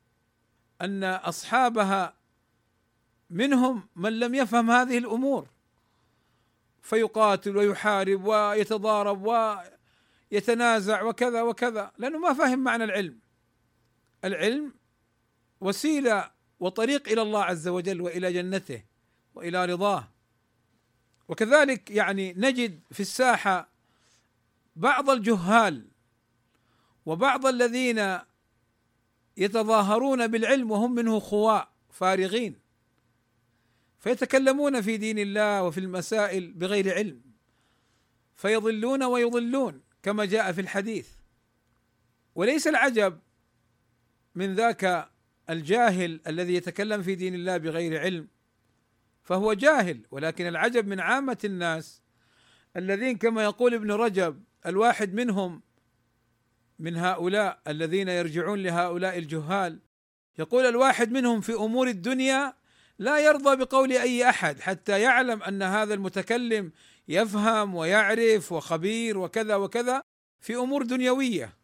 أن 0.82 1.04
أصحابها 1.04 2.14
منهم 3.30 3.88
من 3.96 4.18
لم 4.18 4.34
يفهم 4.34 4.70
هذه 4.70 4.98
الأمور 4.98 5.48
فيقاتل 6.82 7.56
ويحارب 7.56 8.24
ويتضارب 8.24 9.22
ويتنازع 10.32 11.02
وكذا 11.02 11.42
وكذا 11.42 11.92
لأنه 11.98 12.18
ما 12.18 12.32
فهم 12.32 12.58
معنى 12.58 12.84
العلم. 12.84 13.18
العلم 14.24 14.72
وسيلة 15.60 16.30
وطريق 16.60 17.08
إلى 17.08 17.22
الله 17.22 17.44
عز 17.44 17.68
وجل 17.68 18.00
وإلى 18.00 18.32
جنته 18.32 18.84
وإلى 19.34 19.64
رضاه. 19.64 20.08
وكذلك 21.28 21.90
يعني 21.90 22.34
نجد 22.36 22.80
في 22.92 23.00
الساحة 23.00 23.68
بعض 24.76 25.10
الجهال 25.10 25.88
وبعض 27.06 27.46
الذين 27.46 28.18
يتظاهرون 29.38 30.26
بالعلم 30.26 30.70
وهم 30.70 30.94
منه 30.94 31.18
خواء 31.20 31.68
فارغين. 31.90 32.58
فيتكلمون 33.98 34.80
في 34.80 34.96
دين 34.96 35.18
الله 35.18 35.62
وفي 35.62 35.80
المسائل 35.80 36.52
بغير 36.52 36.94
علم. 36.94 37.20
فيضلون 38.36 39.02
ويضلون 39.02 39.80
كما 40.02 40.24
جاء 40.24 40.52
في 40.52 40.60
الحديث. 40.60 41.08
وليس 42.34 42.66
العجب 42.66 43.18
من 44.34 44.54
ذاك 44.54 45.08
الجاهل 45.50 46.20
الذي 46.26 46.54
يتكلم 46.54 47.02
في 47.02 47.14
دين 47.14 47.34
الله 47.34 47.56
بغير 47.56 48.00
علم 48.00 48.28
فهو 49.24 49.52
جاهل. 49.52 50.06
ولكن 50.10 50.46
العجب 50.46 50.86
من 50.86 51.00
عامة 51.00 51.38
الناس 51.44 52.02
الذين 52.76 53.16
كما 53.16 53.42
يقول 53.42 53.74
ابن 53.74 53.92
رجب 53.92 54.42
الواحد 54.66 55.14
منهم 55.14 55.62
من 56.78 56.96
هؤلاء 56.96 57.60
الذين 57.68 58.08
يرجعون 58.08 58.62
لهؤلاء 58.62 59.18
الجهال. 59.18 59.80
يقول 60.38 60.66
الواحد 60.66 61.12
منهم 61.12 61.40
في 61.40 61.54
أمور 61.54 61.88
الدنيا 61.88 62.54
لا 62.98 63.18
يرضى 63.18 63.56
بقول 63.56 63.92
أي 63.92 64.28
أحد 64.28 64.60
حتى 64.60 65.00
يعلم 65.00 65.42
أن 65.42 65.62
هذا 65.62 65.94
المتكلم 65.94 66.72
يفهم 67.08 67.74
ويعرف 67.74 68.52
وخبير 68.52 69.18
وكذا 69.18 69.56
وكذا 69.56 70.02
في 70.40 70.56
أمور 70.56 70.82
دنيوية. 70.82 71.56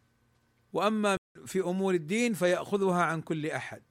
وأما 0.72 1.16
في 1.46 1.60
أمور 1.60 1.94
الدين 1.94 2.32
فيأخذها 2.34 3.02
عن 3.02 3.20
كل 3.22 3.46
أحد. 3.46 3.82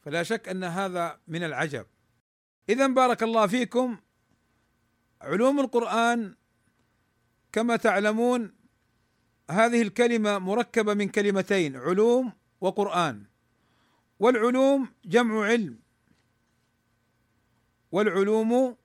فلا 0.00 0.22
شك 0.22 0.48
أن 0.48 0.64
هذا 0.64 1.20
من 1.28 1.42
العجب. 1.42 1.86
اذا 2.68 2.86
بارك 2.86 3.22
الله 3.22 3.46
فيكم. 3.46 3.96
علوم 5.20 5.60
القرآن 5.60 6.34
كما 7.52 7.76
تعلمون 7.76 8.54
هذه 9.52 9.82
الكلمة 9.82 10.38
مركبة 10.38 10.94
من 10.94 11.08
كلمتين 11.08 11.76
علوم 11.76 12.32
وقرآن. 12.60 13.24
والعلوم 14.18 14.88
جمع 15.04 15.44
علم. 15.44 15.78
والعلوم 17.92 18.76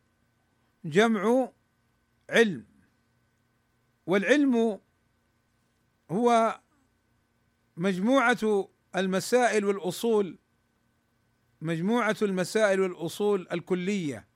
جمع 0.86 1.52
علم. 2.30 2.66
والعلم 4.06 4.80
هو 6.12 6.60
مجموعة 7.78 8.70
المسائل 8.96 9.66
والأصول 9.66 10.38
مجموعة 11.62 12.16
المسائل 12.22 12.82
والأصول 12.82 13.48
الكلية 13.52 14.28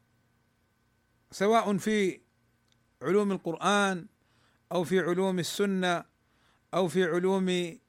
سواء 1.32 1.78
في 1.78 2.22
علوم 3.02 3.32
القرآن 3.32 4.08
أو 4.72 4.84
في 4.84 5.00
علوم 5.00 5.39
السنة 5.39 6.11
أو 6.73 6.88
في 6.88 7.03
علوم 7.03 7.79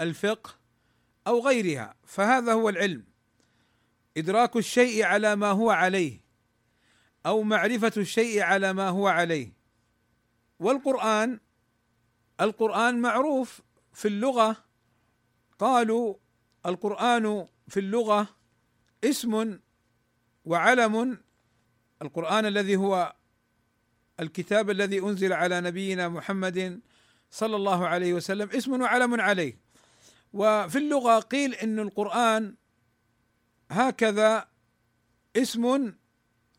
الفقه 0.00 0.54
أو 1.26 1.40
غيرها 1.48 1.94
فهذا 2.04 2.52
هو 2.52 2.68
العلم. 2.68 3.04
إدراك 4.16 4.56
الشيء 4.56 5.04
على 5.04 5.36
ما 5.36 5.50
هو 5.50 5.70
عليه 5.70 6.20
أو 7.26 7.42
معرفة 7.42 7.92
الشيء 7.96 8.42
على 8.42 8.72
ما 8.72 8.88
هو 8.88 9.08
عليه. 9.08 9.52
والقرآن 10.58 11.40
القرآن 12.40 13.00
معروف 13.00 13.60
في 13.92 14.08
اللغة. 14.08 14.56
قالوا 15.58 16.14
القرآن 16.66 17.46
في 17.68 17.80
اللغة 17.80 18.28
اسم 19.04 19.58
وعلم. 20.44 21.18
القرآن 22.02 22.46
الذي 22.46 22.76
هو 22.76 23.14
الكتاب 24.20 24.70
الذي 24.70 24.98
أنزل 24.98 25.32
على 25.32 25.60
نبينا 25.60 26.08
محمد 26.08 26.80
صلى 27.30 27.56
الله 27.56 27.86
عليه 27.86 28.14
وسلم 28.14 28.50
اسم 28.50 28.80
وعلم 28.80 29.20
عليه. 29.20 29.58
وفي 30.32 30.78
اللغة 30.78 31.18
قيل 31.18 31.54
إن 31.54 31.78
القرآن 31.78 32.54
هكذا 33.70 34.48
اسم 35.36 35.92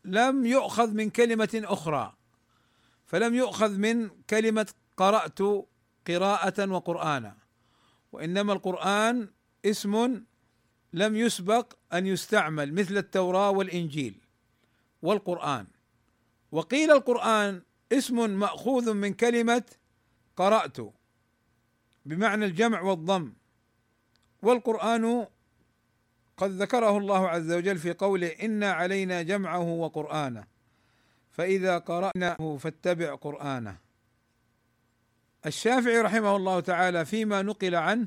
لم 0.04 0.46
يؤخذ 0.46 0.90
من 0.90 1.10
كلمة 1.10 1.62
أخرى 1.64 2.14
فلم 3.06 3.34
يؤخذ 3.34 3.76
من 3.76 4.08
كلمة 4.30 4.66
قرأت 4.96 5.38
قراءة 6.06 6.70
وقرآنا. 6.70 7.36
وإنما 8.12 8.52
القرآن 8.52 9.28
اسم 9.64 10.22
لم 10.92 11.16
يسبق 11.16 11.72
أن 11.92 12.06
يستعمل 12.06 12.74
مثل 12.74 12.96
التوراة 12.96 13.50
والإنجيل 13.50 14.20
والقرآن. 15.02 15.66
وقيل 16.52 16.90
القرآن 16.90 17.62
اسم 17.92 18.30
مأخوذ 18.30 18.94
من 18.94 19.14
كلمة 19.14 19.62
قرأت 20.38 20.76
بمعنى 22.06 22.44
الجمع 22.44 22.80
والضم 22.80 23.32
والقرآن 24.42 25.26
قد 26.36 26.50
ذكره 26.50 26.98
الله 26.98 27.28
عز 27.28 27.52
وجل 27.52 27.78
في 27.78 27.92
قوله 27.92 28.28
انا 28.28 28.72
علينا 28.72 29.22
جمعه 29.22 29.68
وقرآنه 29.68 30.46
فإذا 31.30 31.78
قرأناه 31.78 32.56
فاتبع 32.60 33.14
قرآنه. 33.14 33.78
الشافعي 35.46 36.00
رحمه 36.00 36.36
الله 36.36 36.60
تعالى 36.60 37.04
فيما 37.04 37.42
نقل 37.42 37.74
عنه 37.74 38.06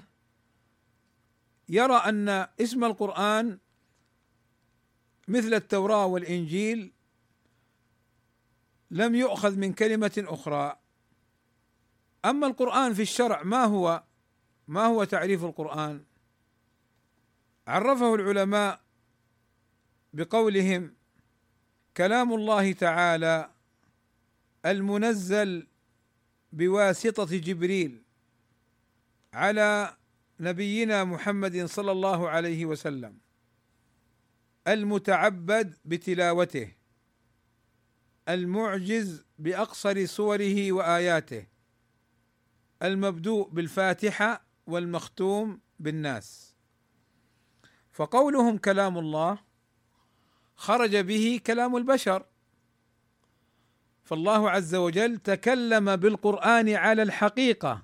يرى 1.69 1.95
أن 1.95 2.29
اسم 2.61 2.83
القرآن 2.83 3.57
مثل 5.27 5.53
التوراة 5.53 6.05
والإنجيل 6.05 6.91
لم 8.91 9.15
يؤخذ 9.15 9.55
من 9.55 9.73
كلمة 9.73 10.23
أخرى 10.27 10.80
أما 12.25 12.47
القرآن 12.47 12.93
في 12.93 13.01
الشرع 13.01 13.43
ما 13.43 13.63
هو 13.63 14.03
ما 14.67 14.85
هو 14.85 15.03
تعريف 15.03 15.43
القرآن؟ 15.43 16.03
عرفه 17.67 18.15
العلماء 18.15 18.81
بقولهم 20.13 20.93
كلام 21.97 22.33
الله 22.33 22.71
تعالى 22.71 23.51
المنزل 24.65 25.67
بواسطة 26.51 27.37
جبريل 27.37 28.03
على 29.33 29.97
نبينا 30.39 31.03
محمد 31.03 31.65
صلى 31.65 31.91
الله 31.91 32.29
عليه 32.29 32.65
وسلم 32.65 33.17
المتعبد 34.67 35.77
بتلاوته 35.85 36.71
المعجز 38.29 39.25
بأقصر 39.39 40.05
صوره 40.05 40.71
وآياته. 40.71 41.50
المبدوء 42.83 43.49
بالفاتحة 43.49 44.45
والمختوم 44.67 45.59
بالناس. 45.79 46.55
فقولهم 47.91 48.57
كلام 48.57 48.97
الله 48.97 49.37
خرج 50.55 50.97
به 50.97 51.41
كلام 51.47 51.75
البشر. 51.75 52.25
فالله 54.03 54.49
عز 54.49 54.75
وجل 54.75 55.17
تكلم 55.17 55.95
بالقرآن 55.95 56.69
على 56.69 57.03
الحقيقة. 57.03 57.83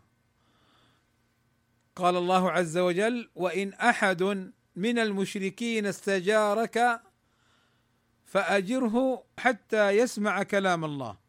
قال 1.95 2.15
الله 2.17 2.51
عز 2.51 2.77
وجل 2.77 3.29
وإن 3.35 3.73
أحد 3.73 4.23
من 4.75 4.99
المشركين 4.99 5.85
استجارك 5.85 7.01
فأجره 8.25 9.23
حتى 9.39 9.89
يسمع 9.89 10.43
كلام 10.43 10.85
الله. 10.85 11.26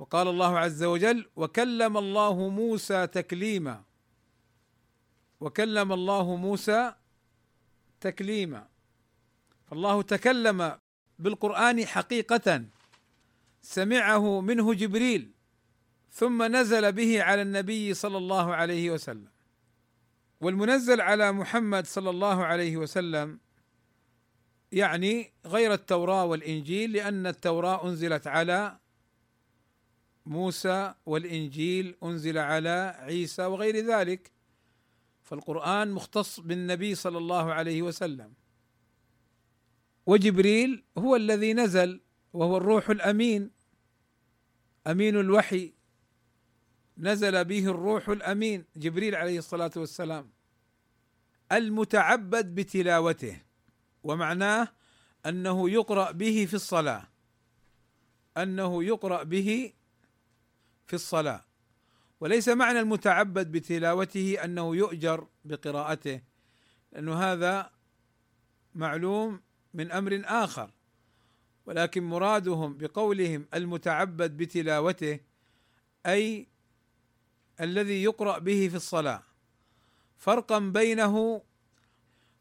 وقال 0.00 0.28
الله 0.28 0.58
عز 0.58 0.82
وجل 0.82 1.30
وكلم 1.36 1.96
الله 1.96 2.48
موسى 2.48 3.06
تكليما. 3.06 3.84
وكلم 5.40 5.92
الله 5.92 6.36
موسى 6.36 6.94
تكليما. 8.00 8.68
فالله 9.66 10.02
تكلم 10.02 10.78
بالقرآن 11.18 11.86
حقيقة 11.86 12.64
سمعه 13.62 14.40
منه 14.40 14.74
جبريل 14.74 15.30
ثم 16.10 16.42
نزل 16.56 16.92
به 16.92 17.22
على 17.22 17.42
النبي 17.42 17.94
صلى 17.94 18.18
الله 18.18 18.54
عليه 18.54 18.90
وسلم. 18.90 19.28
والمنزل 20.40 21.00
على 21.00 21.32
محمد 21.32 21.86
صلى 21.86 22.10
الله 22.10 22.44
عليه 22.44 22.76
وسلم 22.76 23.40
يعني 24.72 25.32
غير 25.46 25.72
التوراة 25.72 26.24
والإنجيل 26.24 26.92
لأن 26.92 27.26
التوراة 27.26 27.88
أنزلت 27.88 28.26
على 28.26 28.78
موسى 30.26 30.94
والإنجيل 31.06 31.96
أنزل 32.02 32.38
على 32.38 32.96
عيسى 32.98 33.44
وغير 33.44 33.76
ذلك 33.76 34.32
فالقرآن 35.22 35.90
مختص 35.92 36.40
بالنبي 36.40 36.94
صلى 36.94 37.18
الله 37.18 37.52
عليه 37.52 37.82
وسلم. 37.82 38.32
وجبريل 40.06 40.84
هو 40.98 41.16
الذي 41.16 41.52
نزل 41.54 42.00
وهو 42.32 42.56
الروح 42.56 42.90
الأمين 42.90 43.50
أمين 44.86 45.16
الوحي. 45.16 45.72
نزل 46.98 47.44
به 47.44 47.66
الروح 47.66 48.08
الأمين 48.08 48.64
جبريل 48.76 49.14
عليه 49.14 49.38
الصلاة 49.38 49.70
والسلام 49.76 50.30
المتعبد 51.52 52.54
بتلاوته 52.54 53.42
ومعناه 54.02 54.68
أنه 55.26 55.70
يقرأ 55.70 56.10
به 56.10 56.46
في 56.46 56.54
الصلاة 56.54 57.08
أنه 58.36 58.84
يقرأ 58.84 59.22
به 59.22 59.72
في 60.90 60.96
الصلاة. 60.96 61.44
وليس 62.20 62.48
معنى 62.48 62.80
المتعبد 62.80 63.52
بتلاوته 63.52 64.44
أنه 64.44 64.76
يؤجر 64.76 65.26
بقراءته 65.44 66.20
لأنه 66.92 67.22
هذا 67.22 67.70
معلوم 68.74 69.40
من 69.74 69.92
أمر 69.92 70.22
آخر. 70.24 70.70
ولكن 71.66 72.02
مرادهم 72.02 72.78
بقولهم 72.78 73.46
المتعبد 73.54 74.36
بتلاوته 74.36 75.20
أي 76.06 76.48
الذي 77.60 78.02
يقرأ 78.02 78.38
به 78.38 78.68
في 78.68 78.76
الصلاة. 78.76 79.22
فرقا 80.18 80.58
بينه 80.58 81.42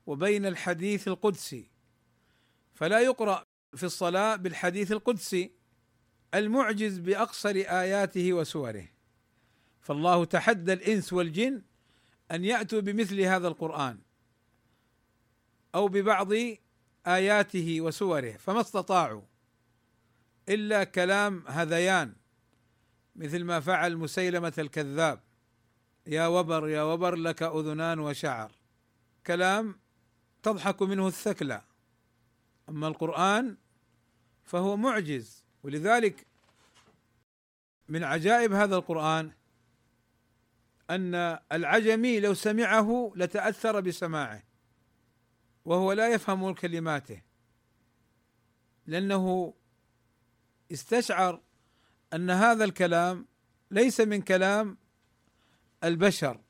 وبين 0.05 0.45
الحديث 0.45 1.07
القدسي. 1.07 1.69
فلا 2.73 2.99
يقرأ 2.99 3.43
في 3.75 3.83
الصلاة 3.83 4.35
بالحديث 4.35 4.91
القدسي. 4.91 5.59
المعجز 6.34 6.98
بأقصر 6.98 7.56
آياته 7.56 8.34
وسوره. 8.34 8.88
فالله 9.82 10.26
تحدى 10.26 10.74
الإنس 10.74 11.13
والجن 11.13 11.62
أن 12.32 12.46
يأتوا 12.46 12.80
بمثل 12.80 13.22
هذا 13.22 13.48
القرآن 13.48 14.00
أو 15.76 15.88
ببعض 15.88 16.30
آياته 17.08 17.82
وسوره 17.82 18.32
فما 18.32 18.62
استطاعوا 18.62 19.22
إلا 20.50 20.84
كلام 20.84 21.44
هذيان 21.48 22.13
مثل 23.15 23.44
ما 23.44 23.60
فعل 23.60 23.98
مسيلمة 23.98 24.54
الكذاب 24.58 25.20
يا 26.08 26.28
وبر 26.28 26.70
يا 26.70 26.82
وبر 26.82 27.15
لك 27.15 27.44
أذنان 27.44 28.00
وشعر. 28.00 28.52
كلام 29.28 29.80
تضحك 30.44 30.82
منه 30.82 31.08
الثكلى. 31.08 31.62
أما 32.70 32.88
القرآن 32.88 33.58
فهو 34.44 34.78
معجز 34.78 35.38
ولذلك 35.63 36.28
من 37.89 38.04
عجائب 38.04 38.54
هذا 38.54 38.76
القرآن 38.76 39.32
أن 40.89 41.39
العجمي 41.52 42.19
لو 42.19 42.34
سمعه 42.34 43.13
لتأثر 43.15 43.80
بسماعه 43.80 44.43
وهو 45.65 45.91
لا 45.91 46.13
يفهم 46.13 46.54
كلماته 46.54 47.22
لأنه 48.86 49.54
استشعر 50.72 51.41
أن 52.13 52.30
هذا 52.30 52.63
الكلام 52.63 53.28
ليس 53.72 54.02
من 54.02 54.22
كلام 54.22 54.78
البشر 55.84 56.41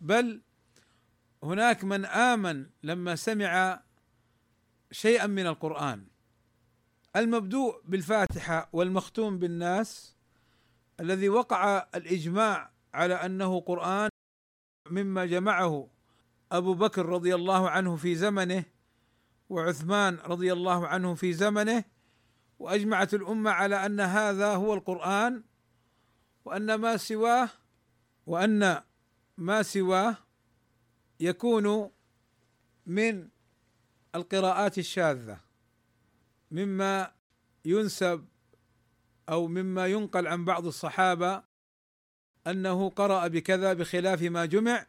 بل 0.00 0.42
هناك 1.42 1.84
من 1.84 2.04
آمن 2.04 2.66
لما 2.82 3.16
سمع 3.16 3.82
شيئا 4.90 5.26
من 5.26 5.46
القرآن. 5.46 6.06
المبدوء 7.16 7.80
بالفاتحة 7.84 8.68
والمختوم 8.72 9.38
بالناس 9.38 10.16
الذي 11.00 11.28
وقع 11.28 11.86
الإجماع 11.94 12.70
على 12.94 13.14
أنه 13.14 13.60
قرآن 13.60 14.08
مما 14.90 15.26
جمعه 15.26 15.88
أبو 16.52 16.74
بكر 16.74 17.06
رضي 17.06 17.34
الله 17.34 17.70
عنه 17.70 17.96
في 17.96 18.14
زمنه 18.14 18.64
وعثمان 19.48 20.16
رضي 20.16 20.52
الله 20.52 20.86
عنه 20.86 21.14
في 21.14 21.32
زمنه 21.32 21.84
وأجمعت 22.58 23.14
الأمة 23.14 23.50
على 23.50 23.86
أن 23.86 24.00
هذا 24.00 24.54
هو 24.54 24.74
القرآن 24.74 25.42
وأن 26.44 26.74
ما 26.74 26.96
سواه 26.96 27.48
وأن 28.26 28.82
ما 29.36 29.62
سواه 29.62 30.16
يكون 31.20 31.90
من 32.86 33.28
القراءات 34.14 34.78
الشاذة. 34.78 35.40
مما 36.52 37.12
ينسب 37.64 38.24
أو 39.28 39.46
مما 39.46 39.86
ينقل 39.86 40.26
عن 40.26 40.44
بعض 40.44 40.66
الصحابة 40.66 41.42
أنه 42.46 42.90
قرأ 42.90 43.26
بكذا 43.26 43.72
بخلاف 43.72 44.22
ما 44.22 44.44
جمع 44.44 44.86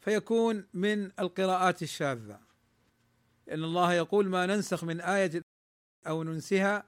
فيكون 0.00 0.66
من 0.74 1.10
القراءات 1.20 1.82
الشاذة. 1.82 2.40
لأن 3.46 3.64
الله 3.64 3.92
يقول 3.92 4.28
ما 4.28 4.46
ننسخ 4.46 4.84
من 4.84 5.00
آية 5.00 5.42
أو 6.06 6.22
ننسها 6.22 6.84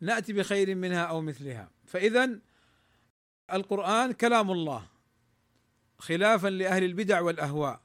نأتي 0.00 0.32
بخير 0.32 0.74
منها 0.74 1.04
أو 1.04 1.20
مثلها. 1.20 1.70
فاذا 1.86 2.38
القرآن 3.52 4.12
كلام 4.12 4.50
الله 4.50 4.86
خلافا 5.98 6.48
لأهل 6.48 6.84
البدع 6.84 7.20
والأهواء. 7.20 7.80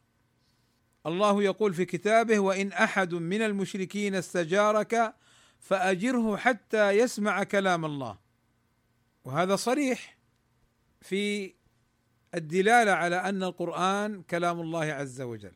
الله 1.05 1.43
يقول 1.43 1.73
في 1.73 1.85
كتابه 1.85 2.39
وإن 2.39 2.71
أحد 2.71 3.13
من 3.13 3.41
المشركين 3.41 4.15
استجارك 4.15 5.13
فأجره 5.59 6.37
حتى 6.37 6.91
يسمع 6.91 7.43
كلام 7.43 7.85
الله. 7.85 8.19
وهذا 9.23 9.55
صريح 9.55 10.17
في 11.01 11.53
الدلالة 12.35 12.91
على 12.91 13.15
أن 13.15 13.43
القرآن 13.43 14.23
كلام 14.23 14.59
الله 14.59 14.85
عز 14.85 15.21
وجل. 15.21 15.55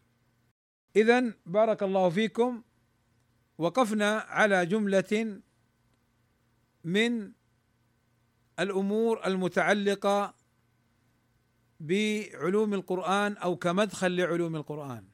اذا 0.95 1.33
بارك 1.45 1.83
الله 1.83 2.09
فيكم. 2.09 2.63
وقفنا 3.57 4.19
على 4.19 4.65
جملة 4.65 5.41
من 6.83 7.31
الأمور 8.59 9.25
المتعلقة 9.25 10.35
بعلوم 11.79 12.73
القرآن 12.73 13.37
أو 13.37 13.55
كمدخل 13.55 14.15
لعلوم 14.15 14.55
القرآن. 14.55 15.10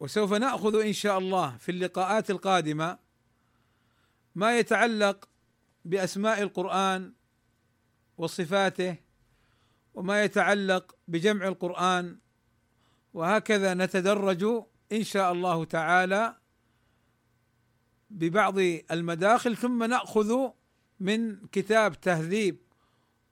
وسوف 0.00 0.32
نأخذ 0.32 0.80
إن 0.86 0.92
شاء 0.92 1.18
الله 1.18 1.56
في 1.56 1.68
اللقاءات 1.68 2.30
القادمة 2.30 2.98
ما 4.34 4.58
يتعلق 4.58 5.28
بأسماء 5.84 6.42
القرآن 6.42 7.12
وصفاته 8.18 8.96
وما 9.94 10.24
يتعلق 10.24 10.96
بجمع 11.08 11.48
القرآن 11.48 12.18
وهكذا 13.14 13.74
نتدرج 13.74 14.44
إن 14.92 15.04
شاء 15.04 15.32
الله 15.32 15.64
تعالى 15.64 16.36
ببعض 18.10 18.58
المداخل 18.90 19.56
ثم 19.56 19.82
نأخذ 19.84 20.48
من 21.00 21.46
كتاب 21.46 22.00
تهذيب 22.00 22.58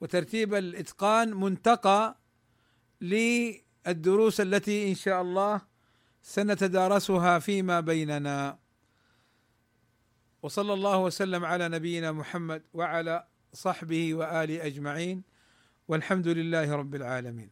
وترتيب 0.01 0.55
الإتقان 0.55 1.35
منتقى 1.35 2.17
للدروس 3.01 4.41
التي 4.41 4.89
إن 4.91 4.95
شاء 4.95 5.23
الله 5.23 5.61
سنتدارسها 6.25 7.39
فيما 7.39 7.81
بيننا. 7.81 8.59
وصلى 10.43 10.73
الله 10.73 10.99
وسلم 10.99 11.45
على 11.45 11.69
نبينا 11.69 12.13
محمد 12.13 12.63
وعلى 12.73 13.27
صحبه 13.53 14.15
وآله 14.15 14.67
أجمعين 14.67 15.23
والحمد 15.89 16.29
لله 16.29 16.73
رب 16.73 16.95
العالمين. 16.95 17.51